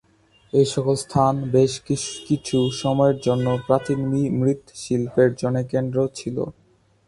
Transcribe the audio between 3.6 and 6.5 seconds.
প্রাচীন মৃৎশিল্পের জনে কেন্দ্র ছিল।